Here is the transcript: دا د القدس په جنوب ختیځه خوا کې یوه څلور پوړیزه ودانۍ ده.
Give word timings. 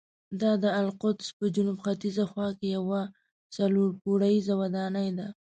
دا 0.41 0.51
د 0.63 0.65
القدس 0.81 1.27
په 1.37 1.45
جنوب 1.55 1.77
ختیځه 1.85 2.25
خوا 2.31 2.47
کې 2.57 2.67
یوه 2.77 3.01
څلور 3.55 3.89
پوړیزه 4.01 4.53
ودانۍ 4.61 5.09
ده. 5.17 5.27